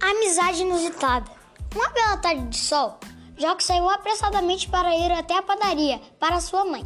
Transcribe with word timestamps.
Amizade 0.00 0.62
inusitada. 0.62 1.30
Uma 1.74 1.88
bela 1.90 2.16
tarde 2.16 2.48
de 2.48 2.58
sol, 2.58 2.98
Joca 3.38 3.60
saiu 3.60 3.88
apressadamente 3.88 4.68
para 4.68 4.94
ir 4.96 5.12
até 5.12 5.38
a 5.38 5.42
padaria 5.42 6.00
para 6.18 6.40
sua 6.40 6.64
mãe. 6.64 6.84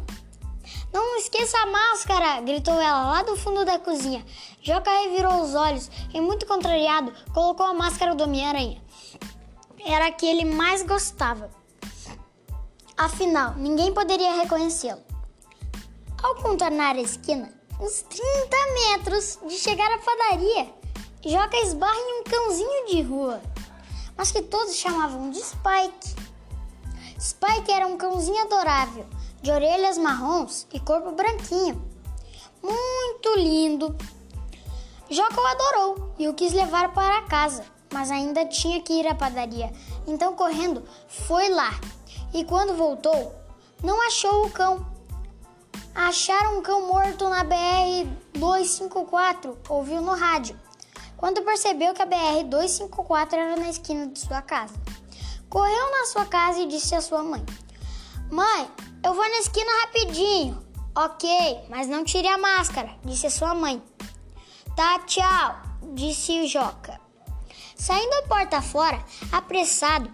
Não 0.93 1.17
esqueça 1.17 1.57
a 1.57 1.65
máscara! 1.65 2.41
gritou 2.41 2.79
ela 2.79 3.11
lá 3.11 3.23
do 3.23 3.35
fundo 3.35 3.65
da 3.65 3.79
cozinha. 3.79 4.23
Joca 4.61 4.91
revirou 4.91 5.41
os 5.41 5.55
olhos 5.55 5.89
e, 6.13 6.21
muito 6.21 6.45
contrariado, 6.45 7.11
colocou 7.33 7.65
a 7.65 7.73
máscara 7.73 8.13
do 8.13 8.23
Homem-Aranha. 8.23 8.81
Era 9.83 10.07
a 10.07 10.11
que 10.11 10.25
ele 10.25 10.45
mais 10.45 10.83
gostava. 10.83 11.49
Afinal, 12.95 13.55
ninguém 13.55 13.93
poderia 13.93 14.35
reconhecê-lo. 14.35 15.01
Ao 16.21 16.35
contornar 16.35 16.95
a 16.95 17.01
esquina, 17.01 17.56
uns 17.79 18.01
30 18.01 18.57
metros 18.73 19.39
de 19.47 19.55
chegar 19.55 19.91
à 19.91 19.97
padaria, 19.99 20.73
Joca 21.25 21.57
esbarra 21.57 21.97
em 21.97 22.21
um 22.21 22.23
cãozinho 22.23 22.85
de 22.87 23.01
rua, 23.01 23.41
mas 24.15 24.31
que 24.31 24.41
todos 24.41 24.75
chamavam 24.75 25.29
de 25.29 25.39
Spike. 25.39 26.15
Spike 27.19 27.71
era 27.71 27.87
um 27.87 27.97
cãozinho 27.97 28.43
adorável, 28.43 29.05
de 29.41 29.51
orelhas 29.51 29.97
marrons 29.97 30.65
e 30.71 30.79
corpo 30.79 31.11
branquinho. 31.11 31.83
Muito 32.63 33.35
lindo. 33.35 33.95
Joca 35.09 35.41
o 35.41 35.45
adorou 35.45 36.13
e 36.17 36.27
o 36.27 36.33
quis 36.33 36.53
levar 36.53 36.93
para 36.93 37.23
casa, 37.23 37.65
mas 37.91 38.11
ainda 38.11 38.45
tinha 38.45 38.81
que 38.81 38.93
ir 38.93 39.07
à 39.07 39.15
padaria. 39.15 39.71
Então, 40.05 40.33
correndo, 40.33 40.83
foi 41.07 41.49
lá. 41.49 41.71
E 42.33 42.45
quando 42.45 42.75
voltou, 42.75 43.33
não 43.83 44.01
achou 44.05 44.45
o 44.45 44.51
cão. 44.51 44.85
Acharam 45.97 46.59
um 46.59 46.61
cão 46.61 46.87
morto 46.87 47.27
na 47.27 47.43
BR 47.43 48.07
254, 48.33 49.57
ouviu 49.67 49.99
no 49.99 50.13
rádio. 50.13 50.55
Quando 51.17 51.41
percebeu 51.41 51.91
que 51.91 52.03
a 52.03 52.05
BR 52.05 52.43
254 52.47 53.35
era 53.35 53.55
na 53.55 53.67
esquina 53.67 54.05
de 54.05 54.19
sua 54.19 54.43
casa, 54.43 54.75
correu 55.49 55.89
na 55.89 56.05
sua 56.05 56.23
casa 56.27 56.59
e 56.59 56.67
disse 56.67 56.93
à 56.93 57.01
sua 57.01 57.23
mãe: 57.23 57.43
Mãe, 58.29 58.69
eu 59.03 59.15
vou 59.15 59.27
na 59.27 59.39
esquina 59.39 59.71
rapidinho. 59.85 60.63
Ok, 60.95 61.65
mas 61.67 61.87
não 61.87 62.03
tire 62.03 62.27
a 62.27 62.37
máscara, 62.37 62.95
disse 63.03 63.25
a 63.25 63.31
sua 63.31 63.55
mãe. 63.55 63.81
Tá, 64.75 64.99
tchau, 64.99 65.59
disse 65.95 66.41
o 66.41 66.47
Joca. 66.47 67.01
Saindo 67.75 68.13
a 68.17 68.27
porta 68.27 68.61
fora, 68.61 69.03
apressado 69.31 70.13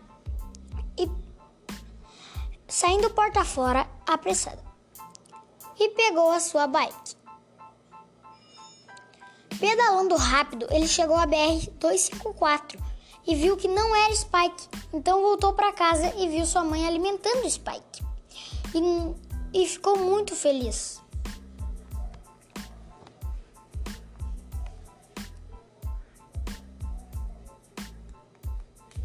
e 0.98 1.12
saindo 2.70 3.10
porta 3.10 3.44
fora, 3.44 3.86
apressado. 4.08 4.73
E 5.84 5.90
pegou 5.90 6.32
a 6.32 6.40
sua 6.40 6.66
bike. 6.66 7.18
Pedalando 9.60 10.16
rápido, 10.16 10.66
ele 10.72 10.88
chegou 10.88 11.18
à 11.18 11.26
BR 11.26 11.70
254 11.78 12.82
e 13.28 13.36
viu 13.36 13.58
que 13.58 13.68
não 13.68 13.94
era 13.94 14.16
Spike. 14.16 14.70
Então 14.94 15.22
voltou 15.22 15.52
para 15.52 15.74
casa 15.74 16.08
e 16.16 16.30
viu 16.30 16.46
sua 16.46 16.64
mãe 16.64 16.88
alimentando 16.88 17.50
Spike. 17.50 18.02
E, 18.74 19.62
e 19.62 19.68
ficou 19.68 19.98
muito 19.98 20.34
feliz. 20.34 21.02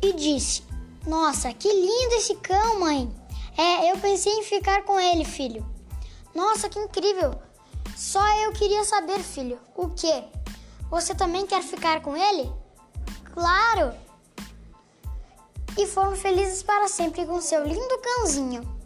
E 0.00 0.12
disse: 0.12 0.62
Nossa, 1.04 1.52
que 1.52 1.68
lindo 1.68 2.14
esse 2.14 2.36
cão, 2.36 2.78
mãe! 2.78 3.12
É, 3.56 3.90
eu 3.90 3.98
pensei 3.98 4.32
em 4.32 4.44
ficar 4.44 4.84
com 4.84 5.00
ele, 5.00 5.24
filho. 5.24 5.66
Nossa, 6.38 6.68
que 6.68 6.78
incrível! 6.78 7.34
Só 7.96 8.24
eu 8.44 8.52
queria 8.52 8.84
saber, 8.84 9.18
filho, 9.18 9.58
o 9.74 9.88
que? 9.88 10.24
Você 10.88 11.12
também 11.12 11.44
quer 11.44 11.64
ficar 11.64 12.00
com 12.00 12.16
ele? 12.16 12.48
Claro! 13.34 13.92
E 15.76 15.84
foram 15.84 16.14
felizes 16.14 16.62
para 16.62 16.86
sempre 16.86 17.26
com 17.26 17.40
seu 17.40 17.64
lindo 17.64 17.98
cãozinho. 17.98 18.77